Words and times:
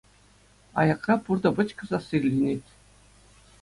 Аякра 0.79 1.15
пуртӑ-пӑчкӑ 1.23 1.83
сасси 1.89 2.15
илтӗнет. 2.17 2.63